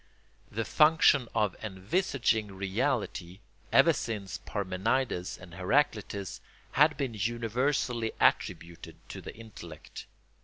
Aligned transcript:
The 0.49 0.65
function 0.65 1.29
of 1.35 1.55
envisaging 1.63 2.47
reality, 2.55 3.37
ever 3.71 3.93
since 3.93 4.39
Parmenides 4.39 5.37
and 5.37 5.53
Heraclitus, 5.53 6.41
had 6.71 6.97
been 6.97 7.13
universally 7.13 8.11
attributed 8.19 8.95
to 9.09 9.21
the 9.21 9.35
intellect. 9.35 10.07